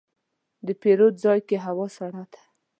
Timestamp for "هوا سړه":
1.65-2.23